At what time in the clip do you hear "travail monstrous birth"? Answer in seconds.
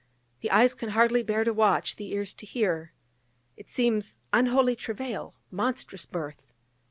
4.75-6.47